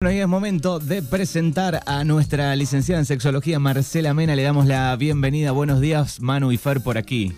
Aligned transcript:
Bueno, 0.00 0.16
y 0.16 0.20
es 0.20 0.28
momento 0.28 0.78
de 0.78 1.02
presentar 1.02 1.80
a 1.84 2.04
nuestra 2.04 2.54
licenciada 2.54 3.00
en 3.00 3.04
sexología, 3.04 3.58
Marcela 3.58 4.14
Mena. 4.14 4.36
Le 4.36 4.44
damos 4.44 4.64
la 4.66 4.94
bienvenida. 4.94 5.50
Buenos 5.50 5.80
días, 5.80 6.20
Manu 6.20 6.52
y 6.52 6.56
Fer, 6.56 6.80
por 6.80 6.96
aquí. 6.96 7.32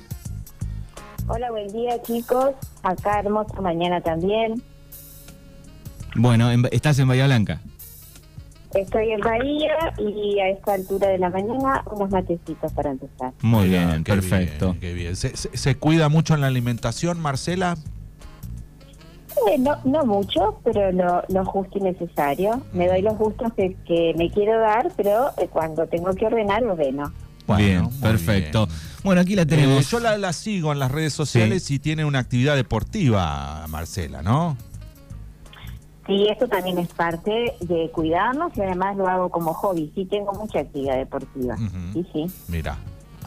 Hola, 1.26 1.50
buen 1.52 1.68
día 1.68 2.02
chicos. 2.02 2.50
Acá 2.82 3.20
hermosa 3.20 3.58
mañana 3.62 4.02
también. 4.02 4.62
Bueno, 6.14 6.50
en- 6.50 6.68
estás 6.70 6.98
en 6.98 7.08
Bahía 7.08 7.24
Blanca. 7.24 7.62
Estoy 8.74 9.10
en 9.12 9.20
Bahía 9.20 9.94
y 9.96 10.38
a 10.40 10.50
esta 10.50 10.74
altura 10.74 11.08
de 11.08 11.16
la 11.16 11.30
mañana 11.30 11.82
unos 11.90 12.10
matecitos 12.10 12.70
para 12.74 12.90
empezar. 12.90 13.32
Muy 13.40 13.68
bien, 13.70 14.04
qué 14.04 14.12
perfecto. 14.12 14.66
bien, 14.72 14.80
qué 14.80 14.92
bien. 14.92 15.16
¿Se, 15.16 15.34
se- 15.34 15.56
se 15.56 15.76
cuida 15.76 16.10
mucho 16.10 16.34
en 16.34 16.42
la 16.42 16.48
alimentación, 16.48 17.20
Marcela? 17.20 17.78
Eh, 19.48 19.58
no, 19.58 19.76
no 19.84 20.04
mucho, 20.04 20.60
pero 20.64 20.92
lo, 20.92 21.22
lo 21.28 21.44
justo 21.44 21.78
y 21.78 21.82
necesario. 21.82 22.60
Me 22.72 22.88
doy 22.88 23.02
los 23.02 23.16
gustos 23.16 23.52
que, 23.54 23.76
que 23.86 24.12
me 24.16 24.30
quiero 24.30 24.58
dar, 24.60 24.90
pero 24.96 25.30
eh, 25.38 25.48
cuando 25.50 25.86
tengo 25.86 26.12
que 26.14 26.26
ordenar, 26.26 26.64
ordeno. 26.64 27.12
Bueno, 27.46 27.88
bien, 27.88 28.00
perfecto. 28.00 28.66
bien. 28.66 28.78
Bueno, 29.02 29.20
aquí 29.22 29.34
la 29.34 29.46
tenemos. 29.46 29.80
Eh, 29.84 29.88
yo 29.90 30.00
la, 30.00 30.18
la 30.18 30.32
sigo 30.32 30.72
en 30.72 30.78
las 30.78 30.90
redes 30.90 31.12
sociales 31.12 31.70
y 31.70 31.78
tiene 31.78 32.04
una 32.04 32.18
actividad 32.20 32.54
deportiva, 32.54 33.66
Marcela, 33.68 34.22
¿no? 34.22 34.56
Sí, 36.06 36.26
esto 36.28 36.48
también 36.48 36.78
es 36.78 36.88
parte 36.88 37.54
de 37.60 37.90
cuidarnos 37.92 38.56
y 38.56 38.60
además 38.62 38.96
lo 38.96 39.06
hago 39.06 39.28
como 39.28 39.54
hobby. 39.54 39.92
Sí, 39.94 40.06
tengo 40.06 40.32
mucha 40.32 40.60
actividad 40.60 40.96
deportiva. 40.96 41.54
Ujú. 41.54 41.92
Sí, 41.92 42.06
sí. 42.12 42.26
Mira, 42.48 42.76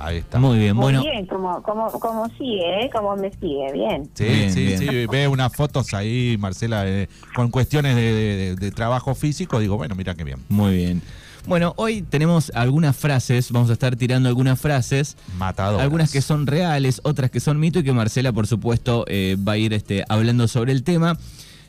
ahí 0.06 0.18
está. 0.18 0.40
Muy 0.40 0.60
bien, 0.60 0.76
Muy 0.76 0.84
bueno. 0.84 1.02
bien, 1.04 1.26
como, 1.26 1.62
como, 1.64 1.92
como 1.92 2.28
sigue, 2.38 2.86
¿eh? 2.86 2.90
Como 2.94 3.16
me 3.16 3.32
sigue, 3.32 3.72
bien. 3.74 4.10
Sí, 4.14 4.24
Bien, 4.26 4.52
sí, 4.54 4.66
bien. 4.66 4.78
sí, 4.80 5.06
ve 5.08 5.28
unas 5.28 5.54
fotos 5.56 5.94
ahí, 5.94 6.36
Marcela, 6.40 6.88
eh, 6.88 7.08
con 7.36 7.50
cuestiones 7.50 7.96
de, 7.96 8.02
de- 8.02 8.36
de- 8.36 8.56
de 8.56 8.72
trabajo 8.72 9.16
físico. 9.16 9.60
Digo, 9.60 9.78
bueno, 9.78 9.96
mira 9.96 10.16
qué 10.16 10.24
bien. 10.24 10.40
Muy 10.50 10.76
bien. 10.76 11.02
Bueno, 11.46 11.74
hoy 11.76 12.04
tenemos 12.04 12.52
algunas 12.56 12.96
frases, 12.96 13.52
vamos 13.52 13.70
a 13.70 13.74
estar 13.74 13.98
tirando 13.98 14.30
algunas 14.30 14.58
frases, 14.62 15.18
Matador. 15.38 15.82
algunas 15.82 16.10
que 16.10 16.22
son 16.22 16.48
reales, 16.48 17.02
otras 17.04 17.30
que 17.32 17.42
son 17.42 17.60
mito 17.60 17.80
y 17.80 17.84
que 17.84 17.92
Marcela, 17.92 18.32
por 18.32 18.48
supuesto, 18.48 19.04
eh, 19.10 19.36
va 19.46 19.54
a 19.54 19.58
ir 19.58 19.74
este, 19.74 20.06
hablando 20.08 20.48
sobre 20.48 20.72
el 20.72 20.84
tema. 20.84 21.18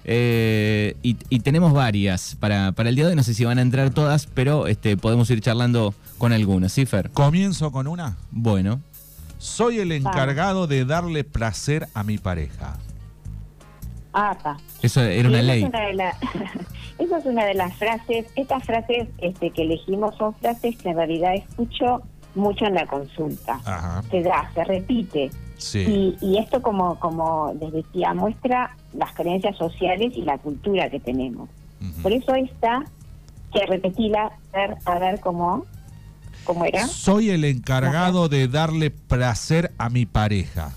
Eh, 0.05 0.97
y, 1.03 1.17
y 1.31 1.41
tenemos 1.41 1.73
varias 1.73 2.37
para, 2.39 2.73
para 2.73 2.91
el 2.91 2.95
día 2.97 3.05
de 3.05 3.11
hoy, 3.11 3.17
no 3.17 3.23
sé 3.23 3.33
si 3.35 3.45
van 3.45 3.59
a 3.59 3.63
entrar 3.63 3.91
todas, 3.91 4.27
pero 4.27 4.67
este, 4.67 4.97
podemos 4.97 5.31
ir 5.31 5.41
charlando 5.41 5.95
con 6.19 6.33
algunas, 6.33 6.73
¿sí, 6.73 6.85
Fer? 6.87 7.11
Comienzo 7.11 7.73
con 7.73 7.87
una. 7.87 8.17
Bueno, 8.31 8.81
Soy 9.39 9.79
el 9.79 9.93
encargado 9.93 10.67
de 10.67 10.85
darle 10.87 11.23
placer 11.25 11.87
a 11.93 12.03
mi 12.03 12.17
pareja. 12.19 12.79
Ah, 14.15 14.37
pa. 14.43 14.57
eso 14.81 15.03
era 15.03 15.29
una 15.29 15.43
ley. 15.43 15.63
Es 15.65 15.69
una 15.69 15.81
de 15.81 15.95
la- 15.95 16.17
esa 16.99 17.19
es 17.19 17.25
una 17.27 17.45
de 17.45 17.55
las 17.55 17.77
frases, 17.77 18.27
estas 18.37 18.65
frases 18.65 19.09
este, 19.19 19.51
que 19.51 19.63
elegimos 19.63 20.15
son 20.17 20.35
frases 20.37 20.77
que 20.77 20.89
en 20.91 20.97
realidad 20.97 21.35
escucho 21.35 22.01
mucho 22.35 22.65
en 22.65 22.75
la 22.75 22.87
consulta. 22.87 23.61
Ajá. 23.65 24.03
Se 24.11 24.23
da, 24.23 24.51
se 24.55 24.65
repite. 24.65 25.31
Sí. 25.65 26.17
Y, 26.20 26.27
y 26.27 26.39
esto, 26.39 26.62
como, 26.62 26.98
como 27.01 27.55
les 27.61 27.73
decía, 27.73 28.12
muestra 28.15 28.77
las 28.93 29.12
creencias 29.15 29.57
sociales 29.57 30.12
y 30.17 30.23
la 30.23 30.39
cultura 30.39 30.91
que 30.91 31.01
tenemos. 31.01 31.48
Por 32.03 32.12
eso 32.12 32.34
esta, 32.34 32.83
que 33.53 33.67
repetila, 33.67 34.33
a 34.53 34.57
ver, 34.57 34.77
a 34.85 34.98
ver 34.98 35.20
cómo, 35.20 35.67
cómo 36.45 36.65
era. 36.65 36.87
Soy 36.87 37.31
el 37.31 37.45
encargado 37.45 38.29
de 38.29 38.48
darle 38.48 38.91
placer 38.91 39.73
a 39.77 39.91
mi 39.91 40.07
pareja. 40.07 40.73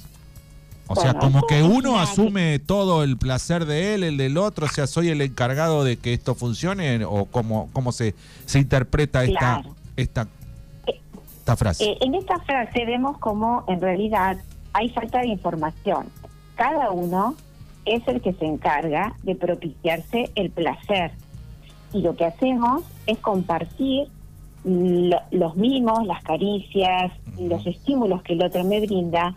O 0.89 0.95
sea, 0.95 1.15
como 1.15 1.45
que 1.47 1.63
uno 1.63 1.99
asume 1.99 2.59
todo 2.59 3.03
el 3.03 3.17
placer 3.17 3.65
de 3.65 3.93
él, 3.93 4.03
el 4.03 4.15
del 4.17 4.38
otro, 4.38 4.65
o 4.67 4.69
sea, 4.69 4.88
soy 4.88 5.09
el 5.09 5.21
encargado 5.21 5.83
de 5.83 5.97
que 5.97 6.13
esto 6.13 6.33
funcione 6.33 7.03
o 7.03 7.25
cómo, 7.25 7.69
cómo 7.73 7.91
se, 7.91 8.15
se 8.45 8.59
interpreta 8.59 9.23
esta, 9.25 9.39
Claro. 9.61 9.75
esta, 9.97 10.27
esta 10.85 11.55
frase. 11.58 11.83
Eh, 11.83 11.97
en 12.02 12.15
esta 12.15 12.39
frase 12.39 12.85
vemos 12.85 13.17
cómo 13.17 13.65
en 13.67 13.81
realidad 13.81 14.38
hay 14.78 14.89
falta 14.89 15.21
de 15.21 15.27
información. 15.30 16.05
Cada 16.55 16.92
uno 16.92 17.33
es 17.86 18.08
el 18.08 18.21
que 18.21 18.33
se 18.33 18.45
encarga 18.45 19.15
de 19.23 19.33
propiciarse 19.36 20.30
el 20.36 20.52
placer. 20.52 21.11
Y 21.93 22.02
lo 22.02 22.15
que 22.15 22.26
hacemos 22.26 22.83
es 23.08 23.17
compartir 23.20 24.08
lo- 24.64 25.21
los 25.32 25.55
mimos, 25.55 26.05
las 26.05 26.21
caricias, 26.23 27.11
los 27.39 27.66
estímulos 27.66 28.21
que 28.21 28.33
el 28.33 28.43
otro 28.43 28.64
me 28.64 28.80
brinda 28.82 29.36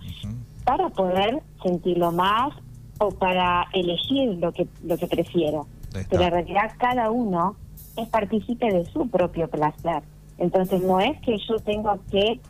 para 0.65 0.89
poder 0.91 1.41
sentirlo 1.62 2.12
más 2.12 2.53
o 2.99 3.11
para 3.11 3.67
elegir 3.73 4.37
lo 4.39 4.53
que, 4.53 4.67
lo 4.84 4.99
que 4.99 5.06
prefiero. 5.06 5.67
Pero 6.11 6.23
en 6.25 6.31
realidad 6.33 6.73
cada 6.79 7.11
uno 7.11 7.56
es 7.97 8.09
partícipe 8.09 8.71
de 8.73 8.84
su 8.87 9.09
propio 9.09 9.49
placer. 9.49 10.03
Entonces 10.39 10.83
no 10.83 11.00
es 11.00 11.19
que 11.23 11.39
yo 11.49 11.56
tengo 11.61 11.99
que 12.11 12.41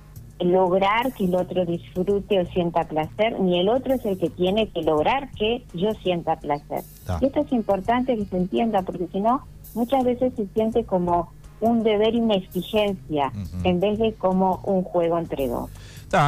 lograr 0.44 1.12
que 1.12 1.24
el 1.24 1.34
otro 1.34 1.64
disfrute 1.64 2.40
o 2.40 2.46
sienta 2.46 2.84
placer, 2.88 3.38
ni 3.40 3.58
el 3.60 3.68
otro 3.68 3.94
es 3.94 4.04
el 4.04 4.18
que 4.18 4.30
tiene 4.30 4.68
que 4.68 4.82
lograr 4.82 5.30
que 5.32 5.64
yo 5.74 5.92
sienta 6.02 6.36
placer. 6.36 6.78
Está. 6.80 7.18
Y 7.20 7.26
esto 7.26 7.40
es 7.40 7.52
importante 7.52 8.16
que 8.16 8.24
se 8.24 8.36
entienda, 8.36 8.82
porque 8.82 9.06
si 9.12 9.20
no, 9.20 9.46
muchas 9.74 10.04
veces 10.04 10.32
se 10.36 10.46
siente 10.54 10.84
como 10.84 11.32
un 11.60 11.82
deber 11.82 12.14
y 12.14 12.20
una 12.20 12.36
exigencia, 12.36 13.32
en 13.64 13.80
vez 13.80 13.98
de 13.98 14.14
como 14.14 14.60
un 14.64 14.82
juego 14.82 15.18
entre 15.18 15.46
dos. 15.48 15.68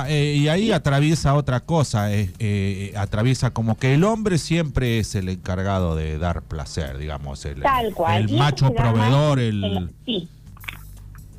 Eh, 0.07 0.37
y 0.39 0.49
ahí 0.49 0.71
atraviesa 0.71 1.35
otra 1.35 1.59
cosa, 1.61 2.13
eh, 2.15 2.31
eh, 2.39 2.93
atraviesa 2.97 3.51
como 3.51 3.77
que 3.77 3.95
el 3.95 4.05
hombre 4.05 4.39
siempre 4.39 4.99
es 5.01 5.15
el 5.17 5.29
encargado 5.29 5.97
de 5.97 6.19
dar 6.19 6.43
placer, 6.43 6.99
digamos, 6.99 7.45
el, 7.47 7.63
Tal 7.63 7.93
cual. 7.93 8.31
el 8.31 8.37
macho 8.39 8.73
proveedor, 8.73 9.41
el... 9.41 9.61
la- 9.61 9.89
sí, 10.05 10.29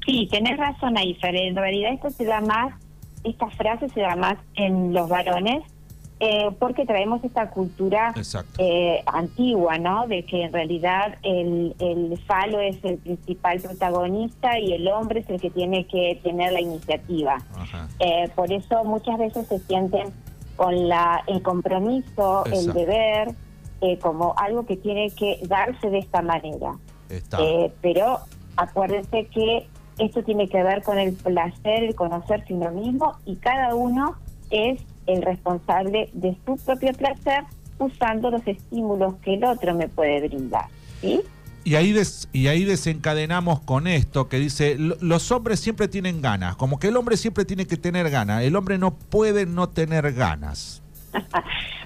sí, 0.06 0.28
tenés 0.32 0.58
razón 0.58 0.98
ahí, 0.98 1.14
Fer. 1.16 1.36
En 1.36 1.56
realidad 1.56 1.94
esto 1.94 2.10
se 2.10 2.26
da 2.26 2.42
más, 2.42 2.74
esta 3.24 3.50
frase 3.52 3.90
se 3.90 4.02
da 4.02 4.16
más 4.16 4.38
en 4.56 4.94
los 4.94 5.10
varones, 5.10 5.64
eh, 6.20 6.50
porque 6.58 6.86
traemos 6.86 7.24
esta 7.24 7.50
cultura 7.50 8.14
eh, 8.58 9.04
antigua, 9.08 9.78
¿no? 9.78 10.08
De 10.08 10.24
que 10.24 10.44
en 10.44 10.54
realidad 10.54 11.18
el, 11.24 11.76
el 11.80 12.18
falo 12.26 12.62
es 12.62 12.78
el 12.84 12.98
principal 12.98 13.60
protagonista 13.60 14.58
y 14.58 14.74
el 14.74 14.88
hombre 14.88 15.20
es 15.20 15.30
el 15.30 15.42
que 15.42 15.50
tiene 15.50 15.86
que 15.86 16.20
tener 16.24 16.54
la 16.54 16.62
iniciativa. 16.62 17.38
Eh, 18.00 18.30
por 18.36 18.52
eso 18.54 18.84
muchas 18.86 19.18
veces 19.18 19.48
se 19.48 19.60
sienten 19.60 20.14
con 20.56 20.88
la, 20.88 21.24
el 21.28 21.42
compromiso, 21.42 22.46
el 22.46 22.72
deber, 22.74 23.36
eh, 23.82 23.98
como 24.00 24.34
algo 24.38 24.66
que 24.66 24.78
tiene 24.78 25.10
que 25.10 25.40
darse 25.48 25.90
de 25.90 26.00
esta 26.00 26.22
manera. 26.22 26.78
Está. 27.10 27.38
Eh, 27.42 27.72
pero 27.82 28.20
acuérdense 28.56 29.26
que 29.26 29.68
esto 29.98 30.24
tiene 30.24 30.48
que 30.48 30.62
ver 30.64 30.82
con 30.84 30.98
el 30.98 31.14
placer, 31.14 31.84
el 31.84 31.96
conocerse 31.96 32.54
uno 32.54 32.72
mismo 32.72 33.14
y 33.26 33.36
cada 33.38 33.76
uno 33.76 34.16
es 34.50 34.82
el 35.08 35.22
responsable 35.22 36.10
de 36.14 36.36
su 36.46 36.58
propio 36.58 36.94
placer 36.94 37.44
usando 37.80 38.30
los 38.32 38.46
estímulos 38.48 39.16
que 39.24 39.34
el 39.36 39.44
otro 39.44 39.74
me 39.76 39.88
puede 39.88 40.28
brindar. 40.28 40.66
¿sí? 41.02 41.22
Y 41.66 41.76
ahí, 41.76 41.92
des- 41.94 42.28
y 42.34 42.48
ahí 42.48 42.64
desencadenamos 42.66 43.60
con 43.62 43.88
esto 43.88 44.28
que 44.30 44.38
dice, 44.38 44.76
"Lo- 44.78 44.98
los 45.02 45.32
hombres 45.32 45.60
siempre 45.60 45.88
tienen 45.88 46.22
ganas, 46.22 46.56
como 46.56 46.78
que 46.80 46.88
el 46.90 46.98
hombre 46.98 47.16
siempre 47.18 47.46
tiene 47.46 47.66
que 47.66 47.78
tener 47.78 48.10
ganas, 48.10 48.44
el 48.44 48.56
hombre 48.56 48.78
no 48.78 48.94
puede 48.94 49.46
no 49.46 49.70
tener 49.70 50.12
ganas. 50.14 50.82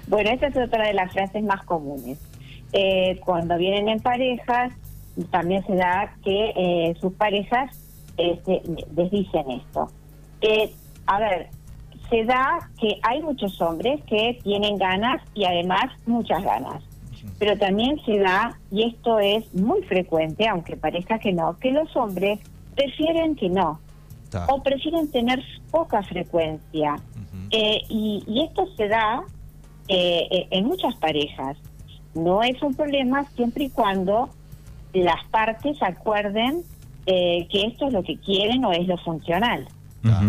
Bueno, 0.08 0.30
esa 0.30 0.46
es 0.46 0.56
otra 0.56 0.86
de 0.86 0.94
las 0.94 1.12
frases 1.12 1.42
más 1.44 1.62
comunes. 1.64 2.18
Eh, 2.72 3.20
cuando 3.24 3.58
vienen 3.58 3.88
en 3.90 4.00
parejas, 4.00 4.72
también 5.30 5.62
se 5.66 5.74
da 5.74 6.14
que 6.24 6.52
eh, 6.56 6.96
sus 6.98 7.12
parejas 7.12 7.70
este, 8.18 8.62
les 8.94 9.10
dicen 9.10 9.50
esto. 9.50 9.88
Eh, 10.40 10.72
a 11.06 11.18
ver, 11.18 11.48
se 12.10 12.24
da 12.24 12.70
que 12.80 12.98
hay 13.02 13.22
muchos 13.22 13.60
hombres 13.60 14.02
que 14.04 14.38
tienen 14.42 14.76
ganas 14.76 15.22
y 15.34 15.44
además 15.44 15.86
muchas 16.06 16.42
ganas. 16.42 16.82
Pero 17.38 17.56
también 17.58 18.00
se 18.04 18.18
da, 18.18 18.58
y 18.70 18.84
esto 18.84 19.18
es 19.18 19.52
muy 19.54 19.82
frecuente, 19.82 20.48
aunque 20.48 20.76
parezca 20.76 21.18
que 21.18 21.32
no, 21.32 21.56
que 21.58 21.70
los 21.70 21.94
hombres 21.96 22.40
prefieren 22.74 23.36
que 23.36 23.48
no, 23.48 23.80
o 24.48 24.62
prefieren 24.62 25.10
tener 25.10 25.42
poca 25.70 26.02
frecuencia. 26.02 26.96
Eh, 27.50 27.80
y, 27.88 28.22
y 28.26 28.42
esto 28.44 28.66
se 28.76 28.88
da 28.88 29.22
eh, 29.88 30.26
eh, 30.30 30.48
en 30.50 30.66
muchas 30.66 30.94
parejas. 30.96 31.56
No 32.14 32.42
es 32.42 32.60
un 32.62 32.74
problema 32.74 33.24
siempre 33.36 33.64
y 33.64 33.70
cuando 33.70 34.28
las 34.92 35.24
partes 35.30 35.82
acuerden 35.82 36.62
eh, 37.10 37.46
que 37.50 37.62
esto 37.68 37.86
es 37.86 37.92
lo 37.94 38.02
que 38.02 38.18
quieren 38.18 38.62
o 38.66 38.72
es 38.72 38.86
lo 38.86 38.98
funcional. 38.98 39.66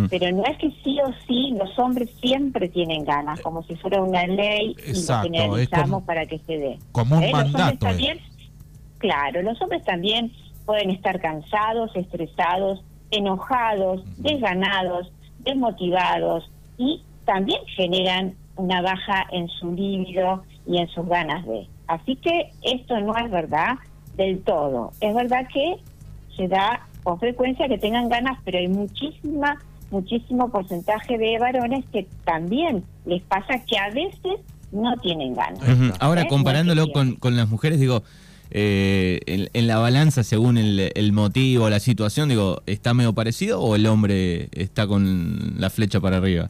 Pero 0.10 0.31
no 0.36 0.44
es 0.46 0.58
que 0.58 0.72
sí 0.84 0.98
o 1.06 1.12
sí 1.28 1.54
los 1.58 1.78
hombres 1.78 2.10
siempre 2.22 2.68
tienen 2.70 3.04
ganas, 3.06 3.40
como 3.42 3.64
si 3.64 3.76
fuera 3.76 4.02
una 4.02 4.26
ley 4.28 4.76
y 4.86 4.90
Exacto, 4.90 5.28
lo 5.30 5.36
es 5.36 5.42
generalizamos 5.42 5.90
como- 5.92 6.06
para 6.06 6.26
que 6.26 6.40
se 6.40 6.58
dé. 6.58 6.80
Como 6.92 7.18
un 7.18 7.24
¿Eh? 7.24 7.31
Los 7.31 7.40
hombres 7.44 7.54
mandato. 7.54 7.74
eh. 7.86 7.90
también, 7.90 8.20
claro, 8.98 9.42
los 9.44 9.62
hombres 9.62 9.84
también 9.84 10.31
pueden 10.66 10.90
estar 10.90 11.20
cansados, 11.22 11.92
estresados, 11.96 12.81
enojados, 13.12 14.04
desganados, 14.18 15.12
desmotivados 15.40 16.50
y 16.78 17.02
también 17.26 17.60
generan 17.76 18.36
una 18.56 18.81
baja 18.81 19.26
en 19.31 19.48
su 19.50 19.72
líbido 19.74 20.44
y 20.68 20.78
en 20.78 20.88
sus 20.90 21.08
ganas 21.08 21.46
de. 21.46 21.68
Así 21.88 22.16
que 22.18 22.52
esto 22.64 23.00
no 23.02 23.16
es 23.18 23.30
verdad 23.31 23.76
del 24.16 24.42
todo. 24.44 24.92
Es 25.00 25.14
verdad 25.14 25.48
que 25.54 25.78
se 26.39 26.47
da 26.47 26.88
con 27.03 27.19
frecuencia 27.19 27.68
que 27.68 27.77
tengan 27.77 28.07
ganas, 28.07 28.39
pero 28.45 28.57
hay 28.57 28.69
muchísima, 28.69 29.62
muchísimo 29.91 30.50
porcentaje 30.50 31.18
de 31.18 31.38
varones 31.38 31.83
que 31.91 32.07
también 32.24 32.86
les 33.06 33.21
pasa 33.24 33.59
que 33.65 33.77
a 33.77 33.89
veces 33.89 34.39
no 34.71 34.95
tienen 35.01 35.36
ganas. 35.36 35.62
Ahora, 36.00 36.21
¿Eh? 36.21 36.27
comparándolo 36.30 36.86
No 36.88 36.91
con, 36.94 37.15
con 37.15 37.36
las 37.36 37.50
mujeres, 37.50 37.80
digo, 37.80 38.03
eh, 38.51 39.19
en, 39.25 39.50
en 39.53 39.68
la 39.68 39.80
balanza, 39.80 40.24
según 40.24 40.57
el, 40.57 40.91
el 40.95 41.12
motivo, 41.12 41.69
la 41.69 41.80
situación, 41.80 42.30
digo, 42.30 42.62
¿está 42.65 42.94
medio 42.94 43.13
parecido 43.13 43.59
o 43.62 43.75
el 43.75 43.85
hombre 43.85 44.47
está 44.53 44.88
con 44.88 45.59
la 45.59 45.69
flecha 45.69 46.00
para 46.00 46.18
arriba? 46.18 46.50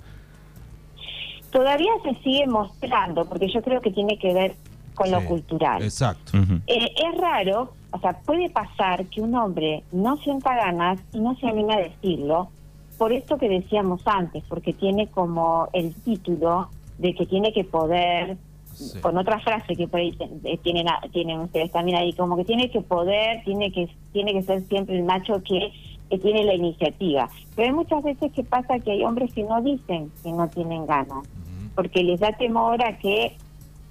Todavía 1.51 1.91
se 2.03 2.13
sigue 2.21 2.45
mostrando, 2.45 3.25
porque 3.25 3.51
yo 3.51 3.61
creo 3.63 3.81
que 3.81 3.89
tiene 3.89 4.19
que 4.19 4.33
ver 4.35 4.55
con 4.93 5.09
lo 5.09 5.25
cultural. 5.25 5.81
Exacto. 5.81 6.37
Eh, 6.67 6.91
es 6.95 7.19
raro, 7.19 7.73
o 7.91 7.99
sea, 7.99 8.13
puede 8.25 8.49
pasar 8.49 9.05
que 9.07 9.21
un 9.21 9.35
hombre 9.35 9.83
no 9.91 10.17
sienta 10.17 10.55
ganas 10.55 10.99
y 11.13 11.19
no 11.19 11.35
se 11.35 11.47
anime 11.47 11.73
a 11.73 11.79
decirlo, 11.79 12.49
por 12.97 13.13
esto 13.13 13.37
que 13.37 13.47
decíamos 13.49 14.01
antes, 14.05 14.43
porque 14.49 14.73
tiene 14.73 15.07
como 15.07 15.67
el 15.73 15.93
título 15.95 16.69
de 16.97 17.13
que 17.15 17.25
tiene 17.25 17.53
que 17.53 17.63
poder, 17.63 18.37
Sí. 18.71 19.01
con 19.01 19.17
otra 19.17 19.39
frase 19.39 19.75
que 19.75 19.87
por 19.89 19.99
ahí 19.99 20.15
eh, 20.43 20.57
tienen, 20.59 20.85
tienen 21.11 21.39
ustedes 21.39 21.69
también 21.71 21.97
ahí, 21.97 22.13
como 22.13 22.37
que 22.37 22.45
tiene 22.45 22.69
que 22.69 22.79
poder, 22.79 23.43
tiene 23.43 23.71
que, 23.73 23.89
tiene 24.13 24.31
que 24.31 24.43
ser 24.43 24.61
siempre 24.67 24.95
el 24.95 25.03
macho 25.03 25.41
que, 25.43 25.71
que 26.09 26.17
tiene 26.17 26.45
la 26.45 26.53
iniciativa. 26.53 27.27
Pero 27.55 27.67
hay 27.67 27.73
muchas 27.73 28.03
veces 28.03 28.31
que 28.31 28.43
pasa 28.43 28.79
que 28.79 28.91
hay 28.91 29.03
hombres 29.03 29.33
que 29.33 29.43
no 29.43 29.61
dicen 29.61 30.11
que 30.23 30.31
no 30.31 30.47
tienen 30.47 30.85
ganas, 30.85 31.27
porque 31.75 32.03
les 32.03 32.21
da 32.21 32.31
temor 32.33 32.81
a 32.81 32.97
que 32.99 33.33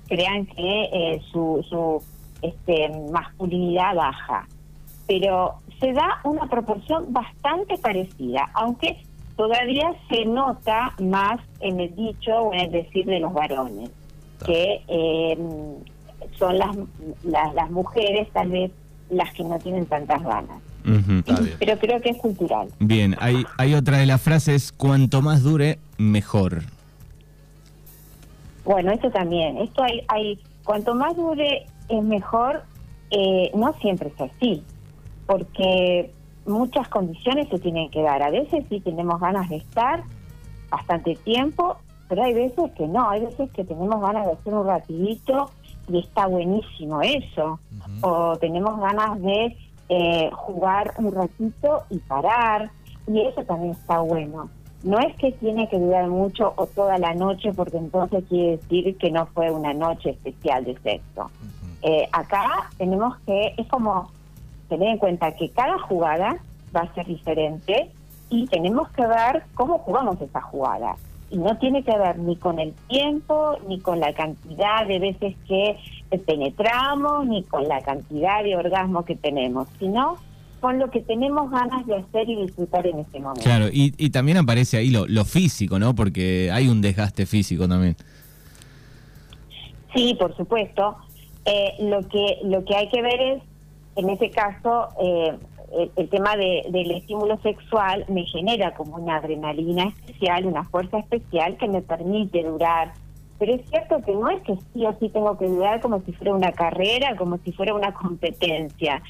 crean 0.06 0.46
que 0.46 0.84
eh, 0.92 1.20
su, 1.32 1.62
su 1.68 2.02
este, 2.42 2.90
masculinidad 3.10 3.94
baja. 3.94 4.46
Pero 5.06 5.54
se 5.80 5.92
da 5.92 6.20
una 6.24 6.46
proporción 6.48 7.12
bastante 7.12 7.78
parecida, 7.78 8.48
aunque 8.54 9.02
todavía 9.36 9.94
se 10.08 10.24
nota 10.24 10.94
más 11.00 11.40
en 11.60 11.80
el 11.80 11.94
dicho 11.94 12.32
o 12.32 12.52
en 12.52 12.60
el 12.60 12.70
decir 12.72 13.06
de 13.06 13.20
los 13.20 13.32
varones, 13.32 13.90
que 14.44 14.82
eh, 14.88 15.38
son 16.38 16.58
las, 16.58 16.76
las, 17.22 17.54
las 17.54 17.70
mujeres 17.70 18.28
tal 18.32 18.50
vez 18.50 18.70
las 19.10 19.32
que 19.32 19.44
no 19.44 19.58
tienen 19.58 19.86
tantas 19.86 20.22
ganas. 20.22 20.60
Pero 21.58 21.78
creo 21.78 22.00
que 22.00 22.10
es 22.10 22.16
cultural. 22.16 22.68
Bien, 22.78 23.14
hay, 23.20 23.44
hay 23.58 23.74
otra 23.74 23.98
de 23.98 24.06
las 24.06 24.22
frases, 24.22 24.72
cuanto 24.72 25.20
más 25.20 25.42
dure, 25.42 25.78
mejor. 25.98 26.62
Bueno, 28.64 28.92
esto 28.92 29.10
también. 29.10 29.58
Esto 29.58 29.82
hay, 29.82 30.02
hay 30.08 30.38
cuanto 30.64 30.94
más 30.94 31.14
dure 31.16 31.66
es 31.88 32.02
mejor. 32.02 32.62
eh, 33.10 33.50
no 33.54 33.72
siempre 33.80 34.12
es 34.14 34.20
así, 34.20 34.62
porque 35.26 36.12
muchas 36.46 36.88
condiciones 36.88 37.48
se 37.48 37.58
tienen 37.58 37.90
que 37.90 38.02
dar. 38.02 38.22
A 38.22 38.30
veces 38.30 38.64
sí 38.68 38.80
tenemos 38.80 39.20
ganas 39.20 39.48
de 39.48 39.56
estar 39.56 40.02
bastante 40.70 41.14
tiempo, 41.16 41.76
pero 42.08 42.24
hay 42.24 42.34
veces 42.34 42.70
que 42.72 42.86
no. 42.86 43.08
Hay 43.08 43.24
veces 43.24 43.50
que 43.52 43.64
tenemos 43.64 44.00
ganas 44.00 44.26
de 44.26 44.32
hacer 44.32 44.54
un 44.54 44.66
rapidito 44.66 45.50
y 45.88 46.00
está 46.00 46.26
buenísimo 46.26 47.00
eso. 47.00 47.60
O 48.02 48.36
tenemos 48.36 48.78
ganas 48.78 49.20
de 49.22 49.56
eh, 49.88 50.30
jugar 50.32 50.92
un 50.98 51.12
ratito 51.12 51.84
y 51.90 51.98
parar, 51.98 52.70
y 53.06 53.20
eso 53.22 53.42
también 53.44 53.72
está 53.72 54.00
bueno. 54.00 54.50
No 54.82 54.98
es 55.00 55.16
que 55.16 55.32
tiene 55.32 55.68
que 55.68 55.78
durar 55.78 56.08
mucho 56.08 56.52
o 56.56 56.66
toda 56.66 56.98
la 56.98 57.14
noche, 57.14 57.52
porque 57.52 57.78
entonces 57.78 58.22
quiere 58.28 58.58
decir 58.58 58.96
que 58.98 59.10
no 59.10 59.26
fue 59.26 59.50
una 59.50 59.72
noche 59.72 60.10
especial 60.10 60.64
de 60.64 60.78
sexo. 60.82 61.30
Eh, 61.82 62.08
acá 62.12 62.70
tenemos 62.76 63.16
que, 63.26 63.54
es 63.56 63.66
como 63.68 64.10
tener 64.68 64.88
en 64.88 64.98
cuenta 64.98 65.32
que 65.32 65.50
cada 65.50 65.78
jugada 65.78 66.36
va 66.74 66.80
a 66.80 66.94
ser 66.94 67.06
diferente 67.06 67.90
y 68.30 68.46
tenemos 68.46 68.88
que 68.90 69.06
ver 69.06 69.44
cómo 69.54 69.78
jugamos 69.78 70.20
esa 70.20 70.40
jugada. 70.42 70.96
Y 71.30 71.38
no 71.38 71.56
tiene 71.58 71.82
que 71.82 71.96
ver 71.96 72.18
ni 72.18 72.36
con 72.36 72.58
el 72.58 72.72
tiempo, 72.88 73.56
ni 73.68 73.80
con 73.80 74.00
la 74.00 74.12
cantidad 74.14 74.86
de 74.86 74.98
veces 74.98 75.36
que 75.46 75.76
penetramos, 76.26 77.26
ni 77.26 77.42
con 77.44 77.68
la 77.68 77.80
cantidad 77.82 78.42
de 78.42 78.56
orgasmos 78.56 79.04
que 79.04 79.14
tenemos, 79.14 79.68
sino 79.78 80.16
con 80.60 80.78
lo 80.78 80.90
que 80.90 81.00
tenemos 81.00 81.50
ganas 81.50 81.86
de 81.86 81.96
hacer 81.96 82.28
y 82.28 82.42
disfrutar 82.42 82.86
en 82.86 83.00
ese 83.00 83.20
momento. 83.20 83.42
Claro, 83.42 83.68
y, 83.68 83.94
y 83.96 84.10
también 84.10 84.38
aparece 84.38 84.78
ahí 84.78 84.90
lo, 84.90 85.06
lo 85.06 85.24
físico, 85.24 85.78
¿no? 85.78 85.94
Porque 85.94 86.50
hay 86.52 86.68
un 86.68 86.80
desgaste 86.80 87.26
físico 87.26 87.68
también. 87.68 87.96
Sí, 89.94 90.16
por 90.18 90.36
supuesto. 90.36 90.96
Eh, 91.50 91.74
lo 91.80 92.06
que 92.08 92.38
lo 92.44 92.64
que 92.64 92.76
hay 92.76 92.88
que 92.88 93.00
ver 93.00 93.20
es, 93.20 93.42
en 93.96 94.10
ese 94.10 94.30
caso, 94.30 94.88
eh, 95.00 95.34
el, 95.96 96.08
tema 96.08 96.36
de- 96.36 96.66
del 96.70 96.90
estímulo 96.90 97.38
sexual 97.38 98.04
me 98.08 98.24
genera 98.24 98.74
como 98.74 98.96
una 98.96 99.16
adrenalina 99.16 99.84
especial, 99.84 100.46
una 100.46 100.64
fuerza 100.64 100.98
especial 100.98 101.56
que 101.56 101.68
me 101.68 101.80
permite 101.82 102.42
durar. 102.42 102.92
Pero 103.38 103.54
es 103.54 103.68
cierto 103.70 104.02
que 104.02 104.12
no 104.14 104.28
es 104.30 104.42
que 104.42 104.56
sí 104.72 104.84
o 104.84 104.92
sí 104.98 105.08
tengo 105.10 105.38
que 105.38 105.46
durar 105.46 105.80
como 105.80 106.00
si 106.00 106.12
fuera 106.12 106.34
una 106.34 106.52
carrera, 106.52 107.16
como 107.16 107.38
si 107.38 107.52
fuera 107.52 107.72
una 107.74 107.92
competencia. 107.94 109.00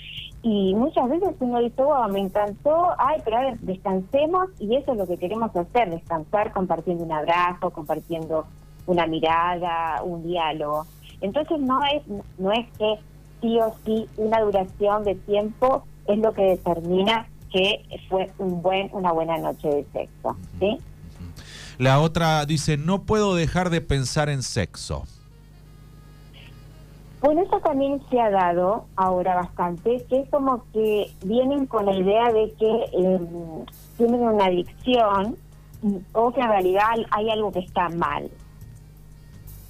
Y 0.43 0.75
muchas 0.75 1.08
veces 1.08 1.31
uno 1.41 1.58
dice, 1.61 1.82
wow, 1.82 2.08
me 2.08 2.20
encantó, 2.20 2.88
ay, 2.99 3.20
pero 3.25 3.38
a 3.38 3.41
ver, 3.41 3.58
descansemos 3.61 4.49
y 4.61 4.76
eso 4.76 4.93
es 4.93 4.99
lo 4.99 5.06
que 5.06 5.17
queremos 5.17 5.55
hacer, 5.56 5.91
descansar 5.91 6.52
compartiendo 6.52 7.02
un 7.05 7.12
abrazo, 7.12 7.70
compartiendo 7.70 8.46
una 8.87 9.06
mirada, 9.06 10.02
un 10.05 10.23
diálogo. 10.23 10.87
Entonces 11.20 11.59
no 11.61 11.81
es 11.85 12.03
no 12.38 12.53
es 12.53 12.67
que 12.79 12.94
sí 13.41 13.59
o 13.61 13.75
sí 13.85 14.09
una 14.17 14.41
duración 14.41 15.05
de 15.05 15.15
tiempo 15.15 15.85
es 16.06 16.19
lo 16.19 16.32
que 16.32 16.43
determina 16.43 17.26
que 17.53 17.82
fue 18.09 18.31
un 18.38 18.62
buen 18.62 18.91
una 18.93 19.12
buena 19.12 19.38
noche 19.38 19.69
de 19.69 19.87
sexo, 19.93 20.37
¿sí? 20.59 20.79
La 21.79 22.00
otra 22.00 22.44
dice, 22.44 22.76
no 22.76 23.03
puedo 23.03 23.37
dejar 23.37 23.70
de 23.70 23.81
pensar 23.81 24.29
en 24.29 24.43
sexo. 24.43 25.05
Bueno, 27.20 27.43
eso 27.43 27.59
también 27.61 28.00
se 28.11 28.20
ha 28.20 28.31
dado 28.31 28.87
ahora 28.97 29.35
bastante, 29.35 30.05
que 30.09 30.20
es 30.20 30.29
como 30.29 30.65
que 30.73 31.11
vienen 31.25 31.67
con 31.67 31.87
la 31.87 31.94
idea 31.94 32.32
de 32.32 32.53
que 32.59 32.70
eh, 32.93 33.20
tienen 33.97 34.20
una 34.20 34.47
adicción 34.47 35.37
o 36.12 36.32
que 36.32 36.41
en 36.41 36.49
realidad 36.49 36.85
hay 37.11 37.31
algo 37.31 37.50
que 37.50 37.61
está 37.61 37.88
mal. 37.88 38.31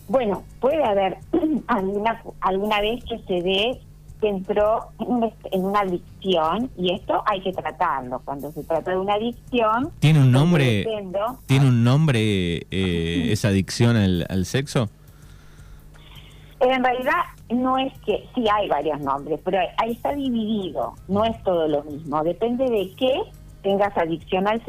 Bueno, 0.09 0.43
puede 0.61 0.83
haber 0.83 1.19
alguna, 1.67 2.23
alguna 2.41 2.81
vez 2.81 3.05
que 3.05 3.19
se 3.21 3.43
dé 3.43 3.81
que 4.21 4.29
entró 4.29 4.89
en 4.99 5.65
una, 5.65 5.81
adicción 5.81 6.71
y 6.77 6.93
esto 6.93 7.23
hay 7.25 7.41
que 7.41 7.53
tratarlo. 7.53 8.21
Cuando 8.25 8.51
se 8.51 8.65
trata 8.65 8.91
de 8.91 8.99
una 8.99 9.15
adicción, 9.15 9.93
¿Tiene 10.01 10.21
un 10.21 10.33
nombre, 10.33 10.85
¿tiene 11.47 11.69
un 11.69 11.85
nombre 11.85 12.67
eh, 12.71 13.29
esa 13.31 13.49
adicción 13.49 13.97
al, 13.97 14.27
al 14.29 14.45
sexo? 14.45 14.89
En 16.61 16.83
realidad 16.83 17.13
no 17.51 17.79
es 17.79 17.93
que, 18.01 18.29
sí 18.35 18.45
hay 18.53 18.69
varios 18.69 19.01
nombres, 19.01 19.41
pero 19.45 19.59
ahí 19.77 19.93
está 19.93 20.13
dividido, 20.13 20.95
no 21.07 21.25
es 21.25 21.41
todo 21.45 21.69
lo 21.69 21.85
mismo, 21.85 22.23
depende 22.25 22.65
de 22.65 22.93
qué 22.97 23.15
tengas 23.63 23.97
adicción 23.97 24.47
al, 24.49 24.61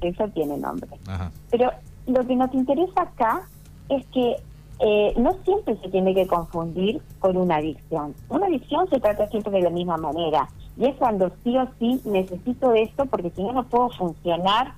sexo 0.00 0.28
tiene 0.28 0.56
nombre. 0.56 0.88
Ajá. 1.06 1.30
Pero 1.50 1.70
lo 2.06 2.26
que 2.26 2.36
nos 2.36 2.52
interesa 2.54 3.02
acá 3.02 3.42
es 3.88 4.04
que 4.06 4.36
eh, 4.78 5.14
no 5.16 5.34
siempre 5.44 5.76
se 5.76 5.88
tiene 5.88 6.14
que 6.14 6.26
confundir 6.26 7.00
con 7.18 7.36
una 7.36 7.56
adicción. 7.56 8.14
Una 8.28 8.46
adicción 8.46 8.88
se 8.90 9.00
trata 9.00 9.26
siempre 9.28 9.52
de 9.52 9.62
la 9.62 9.70
misma 9.70 9.96
manera 9.96 10.48
y 10.76 10.86
es 10.86 10.96
cuando 10.96 11.30
sí 11.42 11.56
o 11.56 11.66
sí 11.78 12.00
necesito 12.04 12.74
esto 12.74 13.06
porque 13.06 13.30
si 13.30 13.42
no 13.42 13.52
no 13.52 13.64
puedo 13.64 13.88
funcionar 13.90 14.74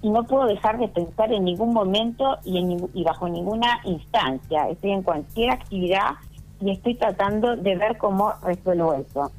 y 0.00 0.10
no 0.10 0.24
puedo 0.24 0.46
dejar 0.46 0.78
de 0.78 0.88
pensar 0.88 1.32
en 1.32 1.44
ningún 1.44 1.72
momento 1.72 2.38
y, 2.44 2.58
en 2.58 2.88
y 2.94 3.04
bajo 3.04 3.28
ninguna 3.28 3.80
instancia. 3.84 4.68
Estoy 4.68 4.92
en 4.92 5.02
cualquier 5.02 5.50
actividad 5.50 6.14
y 6.60 6.70
estoy 6.70 6.94
tratando 6.94 7.56
de 7.56 7.76
ver 7.76 7.98
cómo 7.98 8.32
resuelvo 8.42 8.94
eso. 8.94 9.30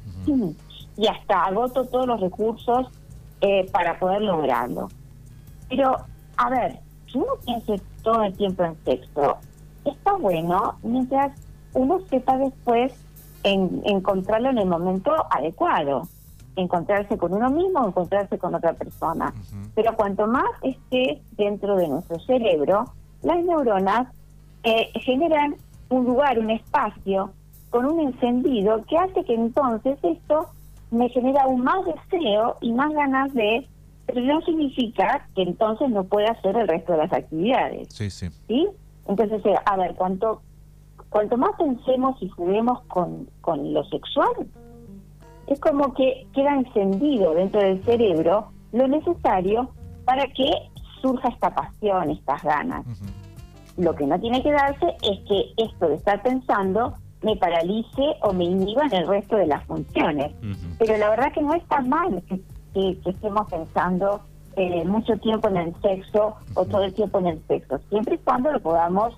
Y 0.96 1.06
hasta 1.06 1.44
agoto 1.44 1.84
todos 1.86 2.06
los 2.06 2.20
recursos 2.20 2.86
eh, 3.40 3.68
para 3.72 3.98
poder 3.98 4.22
lograrlo. 4.22 4.88
Pero, 5.68 5.96
a 6.36 6.50
ver, 6.50 6.78
si 7.10 7.18
uno 7.18 7.32
piensa 7.44 7.74
todo 8.02 8.22
el 8.22 8.34
tiempo 8.36 8.64
en 8.64 8.76
sexo, 8.84 9.38
está 9.84 10.12
bueno 10.14 10.76
mientras 10.82 11.38
uno 11.74 12.00
sepa 12.10 12.36
después 12.38 12.92
en, 13.42 13.82
encontrarlo 13.84 14.50
en 14.50 14.58
el 14.58 14.66
momento 14.66 15.12
adecuado. 15.30 16.08
Encontrarse 16.56 17.18
con 17.18 17.32
uno 17.34 17.50
mismo 17.50 17.80
o 17.80 17.88
encontrarse 17.88 18.38
con 18.38 18.54
otra 18.54 18.74
persona. 18.74 19.34
Pero 19.74 19.96
cuanto 19.96 20.26
más 20.26 20.44
esté 20.62 21.20
dentro 21.32 21.76
de 21.76 21.88
nuestro 21.88 22.18
cerebro, 22.20 22.84
las 23.22 23.44
neuronas 23.44 24.08
eh, 24.62 24.90
generan 25.00 25.56
un 25.88 26.04
lugar, 26.04 26.38
un 26.38 26.50
espacio 26.50 27.30
con 27.70 27.86
un 27.86 28.00
encendido 28.00 28.84
que 28.84 28.96
hace 28.96 29.24
que 29.24 29.34
entonces 29.34 29.98
esto 30.02 30.46
me 30.92 31.08
genera 31.08 31.42
aún 31.42 31.62
más 31.64 31.80
deseo 31.84 32.56
y 32.60 32.72
más 32.72 32.92
ganas 32.92 33.34
de, 33.34 33.66
pero 34.06 34.20
no 34.20 34.40
significa 34.42 35.26
que 35.34 35.42
entonces 35.42 35.90
no 35.90 36.04
pueda 36.04 36.30
hacer 36.30 36.56
el 36.56 36.68
resto 36.68 36.92
de 36.92 36.98
las 36.98 37.12
actividades, 37.12 37.88
Sí, 37.92 38.10
sí. 38.10 38.28
¿sí? 38.46 38.68
Entonces, 39.06 39.44
eh, 39.44 39.54
a 39.64 39.76
ver, 39.76 39.94
cuanto 39.94 40.42
cuanto 41.10 41.36
más 41.36 41.52
pensemos 41.56 42.20
y 42.20 42.28
juguemos 42.28 42.82
con, 42.88 43.28
con 43.40 43.72
lo 43.72 43.84
sexual, 43.84 44.48
es 45.46 45.60
como 45.60 45.94
que 45.94 46.26
queda 46.34 46.54
encendido 46.54 47.34
dentro 47.34 47.60
del 47.60 47.84
cerebro 47.84 48.48
lo 48.72 48.88
necesario 48.88 49.70
para 50.04 50.26
que 50.26 50.50
surja 51.00 51.28
esta 51.28 51.54
pasión, 51.54 52.10
estas 52.10 52.42
ganas. 52.42 52.84
Lo 53.76 53.94
que 53.94 54.06
no 54.06 54.18
tiene 54.18 54.42
que 54.42 54.50
darse 54.50 54.86
es 55.02 55.20
que 55.28 55.52
esto 55.56 55.88
de 55.88 55.94
estar 55.94 56.22
pensando 56.22 56.94
me 57.22 57.36
paralice 57.36 58.16
o 58.22 58.32
me 58.32 58.44
inhiba 58.44 58.86
en 58.86 58.94
el 58.94 59.06
resto 59.06 59.36
de 59.36 59.46
las 59.46 59.64
funciones. 59.64 60.32
Pero 60.78 60.96
la 60.98 61.10
verdad 61.10 61.32
que 61.32 61.42
no 61.42 61.54
está 61.54 61.80
mal 61.82 62.22
que, 62.74 62.98
estemos 63.04 63.50
pensando 63.50 64.20
eh, 64.56 64.84
mucho 64.84 65.16
tiempo 65.18 65.48
en 65.48 65.56
el 65.56 65.74
sexo 65.82 66.36
o 66.54 66.64
todo 66.64 66.84
el 66.84 66.94
tiempo 66.94 67.18
en 67.18 67.26
el 67.26 67.42
sexo, 67.46 67.80
siempre 67.88 68.16
y 68.16 68.18
cuando 68.18 68.52
lo 68.52 68.60
podamos 68.60 69.14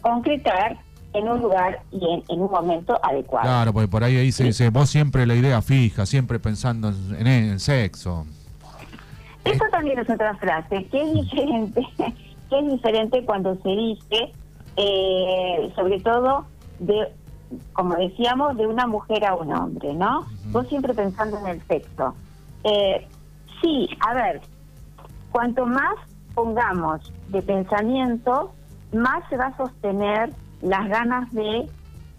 concretar 0.00 0.78
en 1.12 1.28
un 1.28 1.40
lugar 1.40 1.80
y 1.90 2.24
en, 2.28 2.40
un 2.40 2.50
momento 2.50 2.98
adecuado. 3.02 3.46
Claro, 3.46 3.72
porque 3.72 3.88
por 3.88 4.04
ahí, 4.04 4.16
ahí 4.16 4.32
se 4.32 4.44
dice, 4.44 4.70
vos 4.70 4.90
siempre 4.90 5.26
la 5.26 5.34
idea 5.34 5.62
fija, 5.62 6.06
siempre 6.06 6.38
pensando 6.38 6.88
en, 7.18 7.26
el 7.26 7.60
sexo. 7.60 8.26
Esto 9.44 9.64
también 9.70 9.98
es 9.98 10.10
otra 10.10 10.34
frase, 10.36 10.84
que 10.86 11.02
es 11.02 11.14
diferente, 11.14 11.80
que 12.50 12.58
es 12.58 12.70
diferente 12.70 13.24
cuando 13.24 13.56
se 13.62 13.68
dice, 13.68 14.32
eh, 14.76 15.72
sobre 15.74 16.00
todo 16.00 16.44
de, 16.80 17.08
como 17.72 17.94
decíamos, 17.94 18.56
de 18.56 18.66
una 18.66 18.86
mujer 18.86 19.24
a 19.24 19.34
un 19.34 19.52
hombre, 19.52 19.94
¿no? 19.94 20.26
Vos 20.46 20.66
siempre 20.68 20.92
pensando 20.94 21.38
en 21.38 21.46
el 21.46 21.62
sexo. 21.66 22.14
Eh, 22.64 23.06
sí, 23.62 23.88
a 24.00 24.14
ver, 24.14 24.40
cuanto 25.36 25.66
más 25.66 25.96
pongamos 26.34 27.12
de 27.28 27.42
pensamiento, 27.42 28.54
más 28.94 29.22
se 29.28 29.36
va 29.36 29.48
a 29.48 29.56
sostener 29.58 30.32
las 30.62 30.88
ganas 30.88 31.30
de, 31.34 31.68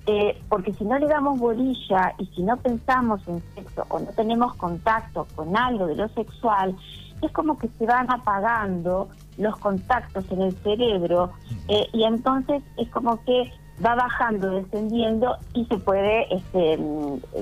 eh, 0.05 0.39
porque 0.49 0.71
si 0.73 0.85
no 0.85 0.99
le 0.99 1.07
damos 1.07 1.39
bolilla 1.39 2.13
y 2.19 2.27
si 2.27 2.43
no 2.43 2.57
pensamos 2.57 3.27
en 3.27 3.41
sexo 3.55 3.87
o 3.89 3.97
no 3.97 4.05
tenemos 4.11 4.53
contacto 4.57 5.25
con 5.35 5.57
algo 5.57 5.87
de 5.87 5.95
lo 5.95 6.07
sexual, 6.09 6.75
es 7.23 7.31
como 7.31 7.57
que 7.57 7.69
se 7.79 7.87
van 7.87 8.07
apagando 8.11 9.09
los 9.39 9.57
contactos 9.57 10.31
en 10.31 10.43
el 10.43 10.55
cerebro 10.57 11.31
eh, 11.69 11.87
y 11.93 12.03
entonces 12.03 12.61
es 12.77 12.87
como 12.89 13.19
que 13.23 13.51
va 13.83 13.95
bajando, 13.95 14.51
descendiendo 14.51 15.37
y 15.55 15.65
se 15.65 15.77
puede 15.79 16.31
este, 16.35 16.77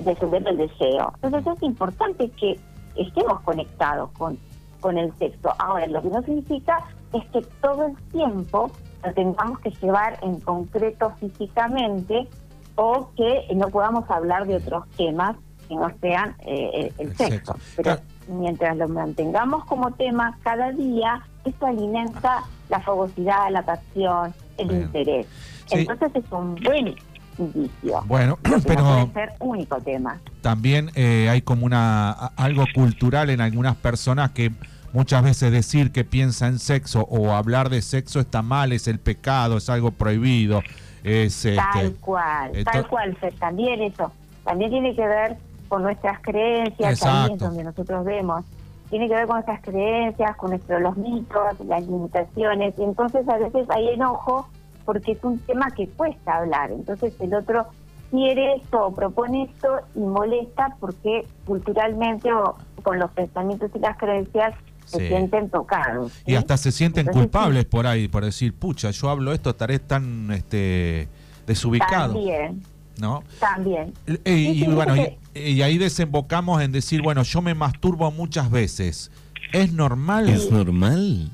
descender 0.06 0.48
el 0.48 0.56
deseo. 0.56 1.12
Entonces 1.22 1.58
es 1.58 1.64
importante 1.64 2.30
que 2.30 2.58
estemos 2.96 3.42
conectados 3.42 4.10
con, 4.12 4.40
con 4.86 5.00
el 5.00 5.12
sexo. 5.18 5.52
Ahora, 5.58 5.88
lo 5.88 6.00
que 6.00 6.10
no 6.10 6.22
significa 6.22 6.78
es 7.12 7.26
que 7.32 7.42
todo 7.60 7.88
el 7.88 7.96
tiempo 8.12 8.70
tengamos 9.16 9.58
que 9.62 9.72
llevar 9.72 10.20
en 10.22 10.40
concreto 10.42 11.12
físicamente 11.20 12.28
o 12.76 13.10
que 13.18 13.48
no 13.56 13.70
podamos 13.70 14.08
hablar 14.12 14.46
de 14.46 14.58
otros 14.58 14.88
temas 14.96 15.38
que 15.68 15.74
no 15.74 15.92
sean 16.00 16.36
eh, 16.46 16.94
el, 17.00 17.18
sexo. 17.18 17.56
Pero 17.76 17.98
mientras 18.28 18.78
lo 18.78 18.88
mantengamos 18.88 19.66
como 19.66 19.90
tema 19.90 20.38
cada 20.44 20.72
día, 20.72 21.26
esto 21.46 21.66
alimenta 21.66 22.44
la 22.70 22.80
fogosidad, 22.80 23.50
la 23.50 23.64
pasión, 23.64 24.36
el 24.60 24.72
interés. 24.72 25.26
Entonces 25.72 26.12
es 26.14 26.32
un 26.32 26.54
buen 26.64 26.94
indicio. 27.40 28.04
Bueno, 28.06 28.38
pero 28.44 28.84
no 28.84 29.08
puede 29.08 29.14
ser 29.14 29.34
único 29.40 29.82
tema. 29.82 30.20
También 30.42 30.92
eh, 30.94 31.28
hay 31.28 31.42
como 31.42 31.66
una 31.66 32.12
algo 32.12 32.66
cultural 32.76 33.32
en 33.32 33.42
algunas 33.42 33.76
personas 33.78 34.30
que 34.30 34.52
Muchas 34.96 35.24
veces 35.24 35.52
decir 35.52 35.92
que 35.92 36.06
piensa 36.06 36.48
en 36.48 36.58
sexo 36.58 37.06
o 37.10 37.34
hablar 37.34 37.70
de 37.70 37.82
sexo 37.82 38.22
está 38.22 38.42
mal, 38.42 38.72
es 38.72 38.88
el 38.88 38.98
pecado, 38.98 39.58
es 39.58 39.70
algo 39.70 39.92
prohibido. 39.92 40.62
Es, 41.04 41.44
este, 41.44 41.58
tal 41.58 41.96
cual, 41.96 42.64
tal 42.64 42.88
cual, 42.88 43.18
también 43.38 43.82
eso. 43.82 44.10
También 44.46 44.72
tiene 44.72 44.96
que 44.96 45.06
ver 45.06 45.36
con 45.68 45.84
nuestras 45.84 46.22
creencias, 46.22 47.02
también 47.02 47.38
donde 47.38 47.66
nosotros 47.66 48.06
vemos. 48.06 48.46
Tiene 48.90 49.10
que 49.10 49.16
ver 49.16 49.28
con 49.28 49.36
nuestras 49.36 49.62
creencias, 49.64 50.38
con 50.38 50.52
nuestros, 50.52 50.82
los 50.82 50.96
mitos, 50.96 51.60
las 51.66 51.86
limitaciones. 51.86 52.74
Y 52.78 52.84
entonces 52.84 53.28
a 53.28 53.38
veces 53.38 53.70
hay 53.72 53.90
enojo 53.90 54.48
porque 54.86 55.12
es 55.12 55.24
un 55.26 55.40
tema 55.40 55.72
que 55.72 55.90
cuesta 55.90 56.38
hablar. 56.38 56.72
Entonces 56.72 57.14
el 57.20 57.34
otro 57.34 57.68
quiere 58.12 58.56
esto 58.56 58.94
propone 58.96 59.44
esto 59.44 59.80
y 59.94 60.00
molesta 60.00 60.78
porque 60.80 61.28
culturalmente 61.46 62.32
o 62.32 62.56
con 62.82 62.98
los 62.98 63.12
pensamientos 63.12 63.72
y 63.76 63.80
las 63.80 63.98
creencias 63.98 64.56
se 64.86 65.08
sienten 65.08 65.50
tocados. 65.50 66.14
Y 66.26 66.36
hasta 66.36 66.58
se 66.58 66.72
sienten 66.72 67.08
culpables 67.08 67.66
por 67.66 67.88
ahí, 67.88 68.08
por 68.08 68.24
decir, 68.24 68.54
pucha, 68.54 68.92
yo 68.92 69.10
hablo 69.10 69.34
esto, 69.34 69.50
estaré 69.50 69.80
tan 69.80 70.32
este 70.32 71.08
desubicado. 71.46 72.14
También. 72.14 72.64
¿No? 73.00 73.24
También. 73.40 73.94
Y, 74.24 74.66
bueno, 74.68 74.96
y, 75.34 75.62
ahí 75.62 75.78
desembocamos 75.78 76.62
en 76.62 76.72
decir, 76.72 77.02
bueno, 77.02 77.24
yo 77.24 77.42
me 77.42 77.54
masturbo 77.54 78.10
muchas 78.12 78.50
veces. 78.50 79.12
¿Es 79.52 79.74
normal? 79.74 80.30
¿Es 80.30 80.50
normal? 80.50 81.30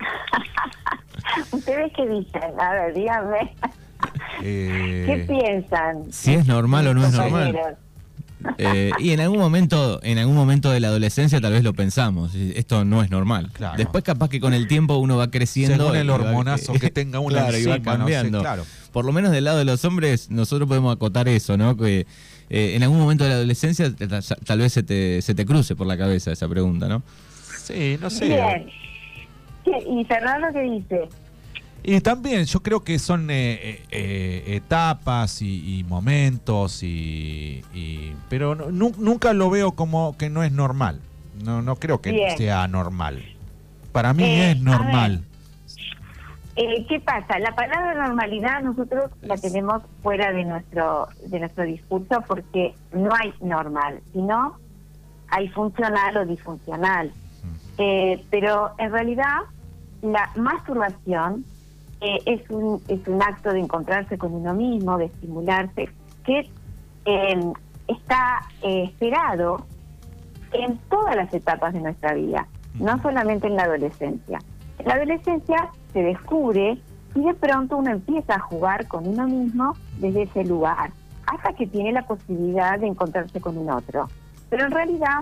¿Ustedes 1.52 1.92
qué 1.94 2.06
dicen? 2.06 2.60
A 2.60 2.72
ver, 2.72 2.94
díganme. 2.94 3.54
Eh, 4.42 5.04
¿Qué 5.06 5.24
piensan? 5.26 6.12
Si 6.12 6.34
es 6.34 6.46
normal 6.46 6.88
o 6.88 6.94
no 6.94 7.06
es 7.06 7.12
normal. 7.12 7.78
Eh, 8.56 8.90
y 8.98 9.10
en 9.10 9.20
algún 9.20 9.38
momento, 9.38 10.00
en 10.02 10.18
algún 10.18 10.36
momento 10.36 10.70
de 10.70 10.80
la 10.80 10.88
adolescencia 10.88 11.40
tal 11.40 11.52
vez 11.52 11.62
lo 11.64 11.74
pensamos, 11.74 12.34
esto 12.34 12.84
no 12.84 13.02
es 13.02 13.10
normal. 13.10 13.50
Después 13.76 14.04
capaz 14.04 14.28
que 14.28 14.40
con 14.40 14.54
el 14.54 14.68
tiempo 14.68 14.96
uno 14.96 15.16
va 15.16 15.30
creciendo. 15.30 15.84
Según 15.84 15.96
el 15.96 16.10
hormonazo 16.10 16.72
que, 16.74 16.90
tenga 16.90 17.20
uno 17.20 17.30
claro, 17.30 17.58
y 17.58 17.64
va 17.64 17.80
cambiando. 17.80 18.42
Por 18.92 19.04
lo 19.04 19.12
menos 19.12 19.32
del 19.32 19.44
lado 19.44 19.58
de 19.58 19.64
los 19.64 19.84
hombres, 19.84 20.30
nosotros 20.30 20.68
podemos 20.68 20.94
acotar 20.94 21.28
eso, 21.28 21.56
¿no? 21.56 21.76
Que 21.76 22.06
eh, 22.50 22.74
en 22.74 22.82
algún 22.82 22.98
momento 22.98 23.24
de 23.24 23.30
la 23.30 23.36
adolescencia 23.36 23.92
tal 24.44 24.58
vez 24.58 24.72
se 24.72 24.82
te, 24.82 25.20
se 25.22 25.34
te 25.34 25.44
cruce 25.44 25.76
por 25.76 25.86
la 25.86 25.98
cabeza 25.98 26.32
esa 26.32 26.48
pregunta, 26.48 26.88
¿no? 26.88 27.02
Sí, 27.64 27.98
no 28.00 28.08
sé. 28.08 28.26
Bien. 28.26 28.68
¿Y 29.86 30.04
Fernando 30.04 30.48
qué 30.52 30.60
dice? 30.60 31.08
Y 31.82 32.00
también 32.00 32.44
yo 32.44 32.60
creo 32.60 32.80
que 32.80 32.98
son 32.98 33.30
eh, 33.30 33.54
eh, 33.54 33.82
eh, 33.90 34.44
etapas 34.56 35.40
y, 35.42 35.84
momentos, 35.88 36.82
y, 36.82 37.62
pero 38.28 38.54
nunca 38.54 39.32
lo 39.32 39.50
veo 39.50 39.72
como 39.72 40.16
que 40.16 40.28
no 40.28 40.42
es 40.42 40.52
normal. 40.52 41.00
No, 41.44 41.62
no 41.62 41.76
creo 41.76 42.00
que 42.00 42.34
sea 42.36 42.66
normal. 42.66 43.24
Para 43.92 44.12
mí 44.12 44.24
es 44.24 44.60
normal. 44.60 45.24
¿Qué 46.56 47.00
pasa? 47.04 47.38
La 47.38 47.54
palabra 47.54 47.94
normalidad 47.94 48.62
nosotros 48.62 49.12
la 49.22 49.36
tenemos 49.36 49.82
fuera 50.02 50.32
de 50.32 50.44
nuestro 50.44 51.06
de 51.24 51.38
nuestro 51.38 51.62
discurso 51.62 52.24
porque 52.26 52.74
no 52.92 53.10
hay 53.14 53.32
normal, 53.40 54.00
sino 54.12 54.58
hay 55.28 55.48
funcional 55.50 56.16
o 56.16 56.26
disfuncional. 56.26 57.12
pero 57.76 58.72
en 58.78 58.90
realidad 58.90 59.38
la 60.02 60.30
masturbación 60.34 61.44
eh, 62.00 62.18
es, 62.26 62.48
un, 62.50 62.80
es 62.88 63.06
un 63.08 63.22
acto 63.22 63.52
de 63.52 63.60
encontrarse 63.60 64.18
con 64.18 64.34
uno 64.34 64.54
mismo, 64.54 64.98
de 64.98 65.06
estimularse, 65.06 65.88
que 66.24 66.48
em, 67.04 67.52
está 67.86 68.40
eh, 68.62 68.84
esperado 68.84 69.66
en 70.52 70.78
todas 70.88 71.16
las 71.16 71.32
etapas 71.34 71.72
de 71.72 71.80
nuestra 71.80 72.14
vida, 72.14 72.46
no 72.74 73.00
solamente 73.02 73.46
en 73.46 73.56
la 73.56 73.64
adolescencia. 73.64 74.38
En 74.78 74.86
la 74.86 74.94
adolescencia 74.94 75.70
se 75.92 76.02
descubre 76.02 76.78
y 77.14 77.20
de 77.20 77.34
pronto 77.34 77.76
uno 77.76 77.90
empieza 77.90 78.34
a 78.34 78.40
jugar 78.40 78.86
con 78.86 79.06
uno 79.06 79.26
mismo 79.26 79.74
desde 79.98 80.22
ese 80.22 80.44
lugar, 80.44 80.92
hasta 81.26 81.52
que 81.54 81.66
tiene 81.66 81.92
la 81.92 82.02
posibilidad 82.02 82.78
de 82.78 82.86
encontrarse 82.86 83.40
con 83.40 83.58
un 83.58 83.70
otro. 83.70 84.08
Pero 84.50 84.66
en 84.66 84.70
realidad 84.70 85.20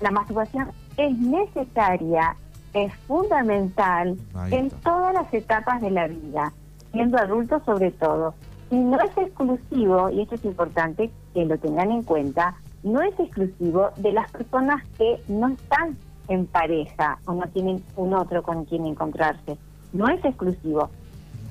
la 0.00 0.10
masturbación 0.10 0.70
es 0.96 1.16
necesaria 1.18 2.36
es 2.74 2.92
fundamental 3.06 4.16
en 4.50 4.70
todas 4.70 5.14
las 5.14 5.32
etapas 5.32 5.80
de 5.80 5.90
la 5.90 6.08
vida, 6.08 6.52
siendo 6.92 7.16
adulto 7.18 7.62
sobre 7.64 7.92
todo. 7.92 8.34
Y 8.70 8.76
no 8.76 9.00
es 9.00 9.16
exclusivo, 9.16 10.10
y 10.10 10.22
esto 10.22 10.34
es 10.34 10.44
importante 10.44 11.10
que 11.32 11.44
lo 11.44 11.56
tengan 11.58 11.92
en 11.92 12.02
cuenta, 12.02 12.56
no 12.82 13.00
es 13.00 13.18
exclusivo 13.18 13.90
de 13.96 14.12
las 14.12 14.30
personas 14.30 14.82
que 14.98 15.22
no 15.28 15.48
están 15.48 15.96
en 16.28 16.46
pareja 16.46 17.18
o 17.26 17.34
no 17.34 17.46
tienen 17.48 17.82
un 17.96 18.14
otro 18.14 18.42
con 18.42 18.64
quien 18.64 18.86
encontrarse. 18.86 19.56
No 19.92 20.08
es 20.08 20.24
exclusivo. 20.24 20.90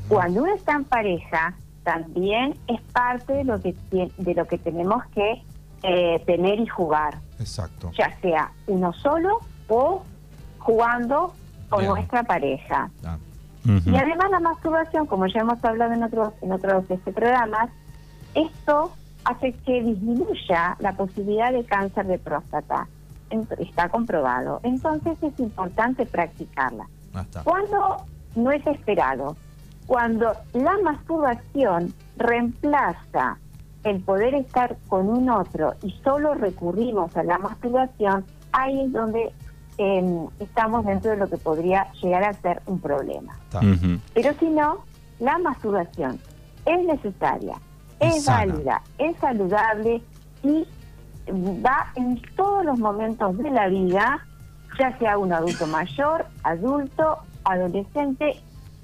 Cuando 0.09 0.43
uno 0.43 0.53
está 0.53 0.73
en 0.73 0.83
pareja, 0.83 1.55
también 1.83 2.55
es 2.67 2.81
parte 2.91 3.33
de 3.33 3.43
lo 3.45 3.61
que, 3.61 3.73
de 3.91 4.33
lo 4.33 4.45
que 4.45 4.57
tenemos 4.57 5.03
que 5.07 5.41
eh, 5.83 6.21
tener 6.25 6.59
y 6.59 6.67
jugar. 6.67 7.19
Exacto. 7.39 7.91
Ya 7.97 8.17
sea 8.21 8.51
uno 8.67 8.93
solo 8.93 9.39
o 9.67 10.03
jugando 10.63 11.33
con 11.69 11.85
nuestra 11.85 12.23
pareja. 12.23 12.89
Ah. 13.05 13.17
Y 13.65 13.95
además 13.95 14.29
la 14.29 14.39
masturbación, 14.39 15.05
como 15.05 15.27
ya 15.27 15.41
hemos 15.41 15.63
hablado 15.63 15.93
en 15.93 16.03
otros 16.03 16.33
en 16.41 16.51
otros 16.51 16.83
este, 16.89 17.11
programas, 17.13 17.69
esto 18.33 18.91
hace 19.23 19.53
que 19.65 19.81
disminuya 19.81 20.75
la 20.79 20.93
posibilidad 20.93 21.53
de 21.53 21.63
cáncer 21.63 22.07
de 22.07 22.19
próstata. 22.19 22.87
Está 23.57 23.89
comprobado. 23.89 24.59
Entonces 24.63 25.17
es 25.21 25.39
importante 25.39 26.05
practicarla. 26.05 26.87
Ah, 27.15 27.25
cuando 27.43 27.97
no 28.35 28.51
es 28.51 28.65
esperado, 28.67 29.35
cuando 29.87 30.33
la 30.53 30.77
masturbación 30.83 31.93
reemplaza 32.17 33.37
el 33.83 34.01
poder 34.01 34.35
estar 34.35 34.77
con 34.87 35.09
un 35.09 35.29
otro 35.29 35.73
y 35.81 35.91
solo 36.03 36.35
recurrimos 36.35 37.15
a 37.17 37.23
la 37.23 37.37
masturbación, 37.37 38.25
ahí 38.51 38.81
es 38.81 38.91
donde 38.91 39.33
em, 39.77 40.27
estamos 40.39 40.85
dentro 40.85 41.11
de 41.11 41.17
lo 41.17 41.29
que 41.29 41.37
podría 41.37 41.91
llegar 42.01 42.23
a 42.23 42.33
ser 42.33 42.61
un 42.65 42.79
problema. 42.79 43.37
Pero 44.13 44.33
si 44.39 44.47
no, 44.49 44.83
la 45.19 45.37
masturbación 45.39 46.19
es 46.65 46.85
necesaria, 46.85 47.55
Es 47.99 48.25
válida, 48.25 48.81
es 48.97 49.15
saludable 49.17 50.01
y 50.43 50.65
va 51.31 51.91
en 51.95 52.21
todos 52.35 52.65
los 52.65 52.77
momentos 52.77 53.37
de 53.37 53.49
la 53.49 53.67
vida, 53.67 54.25
ya 54.77 54.97
sea 54.97 55.17
un 55.17 55.31
adulto 55.31 55.65
mayor, 55.67 56.25
adulto, 56.43 57.19
adolescente, 57.45 58.41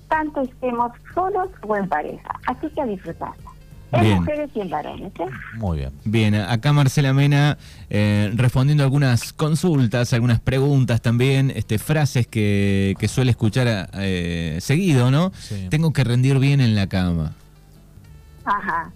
tanto 0.07 0.41
estemos 0.41 0.91
solos 1.13 1.49
o 1.67 1.75
en 1.75 1.87
pareja. 1.89 2.31
Así 2.47 2.69
que 2.69 2.81
a 2.81 2.85
disfrutarla. 2.85 3.48
En 3.91 4.01
Bien. 4.01 4.15
mujeres 4.19 4.49
y 4.53 4.61
en 4.61 4.69
varones. 4.69 5.11
¿eh? 5.19 5.25
Muy 5.55 5.77
bien. 5.79 5.91
Bien, 6.05 6.35
acá 6.35 6.73
Marcela 6.73 7.11
Mena 7.11 7.57
eh, 7.89 8.31
respondiendo 8.35 8.83
algunas 8.83 9.33
consultas, 9.33 10.13
algunas 10.13 10.39
preguntas 10.39 11.01
también, 11.01 11.51
este, 11.55 11.79
frases 11.79 12.27
que, 12.27 12.93
que 12.99 13.07
suele 13.07 13.31
escuchar 13.31 13.89
eh, 13.93 14.57
seguido, 14.61 15.09
¿no? 15.09 15.31
Sí. 15.33 15.67
Tengo 15.71 15.91
que 15.91 16.03
rendir 16.03 16.37
bien 16.37 16.61
en 16.61 16.75
la 16.75 16.85
cama. 16.87 17.33
Ajá. 18.45 18.91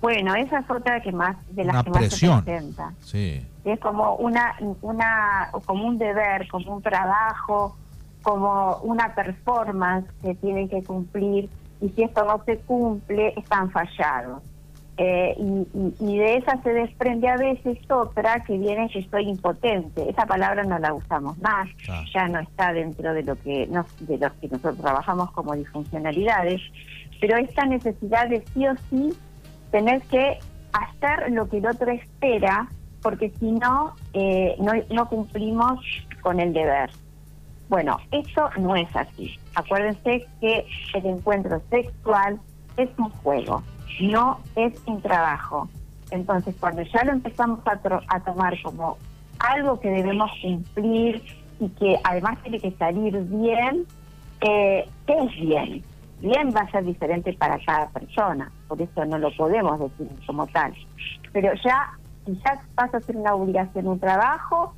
Bueno, 0.00 0.34
esa 0.34 0.60
es 0.60 0.70
otra 0.70 1.00
que 1.02 1.12
más 1.12 1.36
de 1.50 1.64
las 1.64 1.74
Una 1.74 1.84
que 1.84 1.90
más 1.90 1.98
presión. 1.98 2.38
se 2.38 2.44
presenta. 2.44 2.92
Sí. 3.02 3.42
es 3.64 3.78
como 3.80 4.14
una, 4.16 4.54
una, 4.80 5.50
como 5.66 5.86
un 5.86 5.98
deber, 5.98 6.48
como 6.48 6.76
un 6.76 6.82
trabajo, 6.82 7.76
como 8.22 8.76
una 8.82 9.14
performance 9.14 10.06
que 10.22 10.34
tienen 10.36 10.68
que 10.68 10.82
cumplir 10.84 11.48
y 11.80 11.88
si 11.90 12.02
esto 12.02 12.24
no 12.24 12.42
se 12.44 12.58
cumple 12.58 13.34
están 13.36 13.70
fallados. 13.70 14.42
Eh, 15.02 15.34
y, 15.38 15.66
y- 15.78 15.94
y 16.12 16.18
de 16.18 16.36
esa 16.36 16.60
se 16.62 16.74
desprende 16.74 17.26
a 17.28 17.36
veces 17.38 17.78
otra 17.90 18.40
que 18.44 18.58
viene 18.58 18.90
que 18.90 18.98
estoy 18.98 19.28
impotente. 19.30 20.10
Esa 20.10 20.26
palabra 20.26 20.62
no 20.64 20.78
la 20.78 20.92
usamos 20.92 21.38
más, 21.38 21.68
Ah. 21.88 22.04
ya 22.12 22.28
no 22.28 22.38
está 22.40 22.72
dentro 22.74 23.14
de 23.14 23.22
lo 23.22 23.34
que 23.36 23.66
nos, 23.68 23.86
de 24.06 24.18
los 24.18 24.30
que 24.34 24.48
nosotros 24.48 24.76
trabajamos 24.78 25.30
como 25.32 25.54
disfuncionalidades, 25.54 26.60
pero 27.18 27.38
esta 27.38 27.64
necesidad 27.64 28.28
de 28.28 28.44
sí 28.52 28.66
o 28.66 28.74
sí 28.90 29.14
tener 29.70 30.02
que 30.02 30.38
hacer 30.72 31.30
lo 31.32 31.48
que 31.48 31.58
el 31.58 31.66
otro 31.66 31.90
espera, 31.90 32.68
porque 33.00 33.30
si 33.40 33.52
no, 33.52 33.94
eh, 34.12 34.54
no, 34.60 34.72
no 34.90 35.08
cumplimos 35.08 35.80
con 36.20 36.40
el 36.40 36.52
deber. 36.52 36.90
Bueno, 37.70 37.98
eso 38.10 38.50
no 38.58 38.74
es 38.74 38.94
así. 38.96 39.38
Acuérdense 39.54 40.26
que 40.40 40.66
el 40.92 41.06
encuentro 41.06 41.62
sexual 41.70 42.40
es 42.76 42.90
un 42.98 43.10
juego, 43.10 43.62
no 44.00 44.40
es 44.56 44.74
un 44.86 45.00
trabajo. 45.00 45.68
Entonces, 46.10 46.56
cuando 46.58 46.82
ya 46.82 47.04
lo 47.04 47.12
empezamos 47.12 47.60
a, 47.66 48.20
tomar 48.20 48.60
como 48.62 48.98
algo 49.38 49.78
que 49.78 49.88
debemos 49.88 50.32
cumplir 50.42 51.22
y 51.60 51.68
que 51.68 51.96
además 52.02 52.42
tiene 52.42 52.58
que 52.58 52.72
salir 52.72 53.16
bien, 53.16 53.86
eh, 54.40 54.88
¿qué 55.06 55.12
es 55.12 55.40
bien? 55.40 55.84
Bien 56.20 56.52
va 56.52 56.62
a 56.62 56.70
ser 56.72 56.84
diferente 56.84 57.32
para 57.34 57.56
cada 57.64 57.88
persona, 57.90 58.50
por 58.66 58.82
eso 58.82 59.04
no 59.04 59.16
lo 59.16 59.30
podemos 59.36 59.78
decir 59.78 60.08
como 60.26 60.44
tal. 60.48 60.74
Pero 61.32 61.52
ya, 61.64 61.92
ya 62.26 62.60
pasa 62.74 62.96
a 62.96 63.00
ser 63.00 63.16
una 63.16 63.32
obligación, 63.32 63.86
un 63.86 64.00
trabajo, 64.00 64.74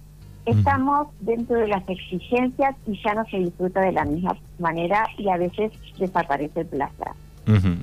estamos 0.47 1.09
dentro 1.21 1.57
de 1.57 1.69
las 1.69 1.89
exigencias 1.89 2.75
y 2.87 3.01
ya 3.03 3.15
no 3.15 3.25
se 3.27 3.39
disfruta 3.39 3.81
de 3.81 3.93
la 3.93 4.05
misma 4.05 4.37
manera 4.59 5.07
y 5.19 5.29
a 5.29 5.37
veces 5.37 5.73
desaparece 5.99 6.61
el 6.61 6.67
placer. 6.67 7.09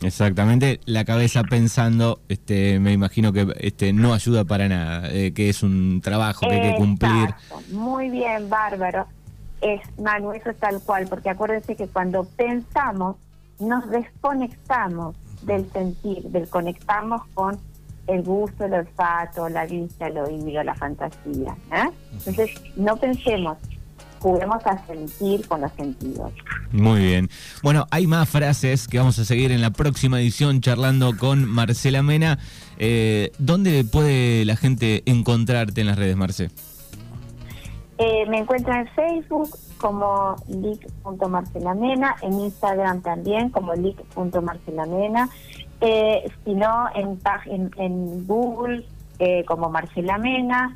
Exactamente, 0.02 0.80
la 0.86 1.04
cabeza 1.04 1.44
pensando, 1.44 2.22
este, 2.30 2.80
me 2.80 2.94
imagino 2.94 3.34
que 3.34 3.46
este, 3.60 3.92
no 3.92 4.14
ayuda 4.14 4.46
para 4.46 4.70
nada, 4.70 5.12
eh, 5.12 5.34
que 5.34 5.50
es 5.50 5.64
un 5.64 6.00
trabajo 6.02 6.48
que 6.48 6.56
hay 6.56 6.72
que 6.72 6.78
cumplir. 6.78 7.30
Exacto. 7.30 7.62
Muy 7.74 8.10
bien, 8.10 8.50
bárbaro. 8.50 9.06
Es, 9.62 9.82
Manu, 10.00 10.32
eso 10.32 10.52
es 10.52 10.58
tal 10.58 10.82
cual, 10.82 11.08
porque 11.10 11.30
acuérdense 11.30 11.76
que 11.76 11.88
cuando 11.88 12.24
pensamos, 12.24 13.18
nos 13.60 13.90
desconectamos 13.90 15.16
del 15.42 15.70
sentir, 15.72 16.24
del 16.24 16.48
conectamos 16.48 17.24
con 17.34 17.58
el 18.10 18.24
gusto, 18.24 18.66
el 18.66 18.74
olfato, 18.74 19.48
la 19.50 19.66
vista, 19.66 20.08
el 20.08 20.18
oído, 20.18 20.64
la 20.64 20.76
fantasía. 20.76 21.56
¿eh? 21.72 21.90
Entonces, 22.14 22.52
no 22.76 22.98
pensemos, 22.98 23.58
juguemos 24.20 24.66
a 24.66 24.86
sentir 24.86 25.48
con 25.48 25.62
los 25.62 25.72
sentidos. 25.74 26.32
Muy 26.72 27.00
bien. 27.02 27.30
Bueno, 27.64 27.86
hay 27.92 28.08
más 28.08 28.28
frases 28.30 28.88
que 28.88 28.98
vamos 28.98 29.20
a 29.20 29.26
seguir 29.26 29.52
en 29.52 29.62
la 29.62 29.72
próxima 29.72 30.20
edición 30.20 30.62
charlando 30.62 31.16
con 31.18 31.46
Marcela 31.46 32.04
Mena. 32.04 32.40
Eh, 32.78 33.32
¿Dónde 33.38 33.84
puede 33.84 34.46
la 34.46 34.56
gente 34.56 35.04
encontrarte 35.06 35.82
en 35.82 35.88
las 35.88 35.98
redes, 35.98 36.16
Marce? 36.16 36.50
Eh, 37.98 38.26
me 38.30 38.40
encuentran 38.40 38.88
en 38.88 38.94
Facebook 38.94 39.50
como 39.78 40.36
lic.marcelamena, 40.48 42.16
en 42.22 42.40
Instagram 42.40 43.02
también 43.02 43.50
como 43.50 43.74
lic.marcelamena, 43.74 45.30
eh, 45.82 46.30
si 46.46 46.54
no 46.54 46.86
en, 46.96 47.20
en, 47.46 47.72
en 47.78 48.28
Google 48.28 48.86
eh, 49.20 49.44
como 49.46 49.70
Marcela 49.70 50.18
Mena 50.18 50.74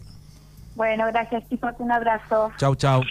Bueno, 0.76 1.07
gracias 1.07 1.42
chicos, 1.48 1.72
un 1.78 1.90
abrazo. 1.90 2.52
Chau, 2.59 2.76
chau. 2.76 3.02